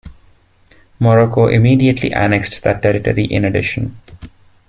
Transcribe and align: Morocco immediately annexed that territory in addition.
Morocco 0.99 1.45
immediately 1.47 2.11
annexed 2.11 2.63
that 2.63 2.81
territory 2.81 3.25
in 3.25 3.45
addition. 3.45 4.01